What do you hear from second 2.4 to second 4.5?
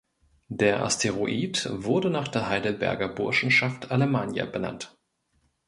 Heidelberger Burschenschaft Allemannia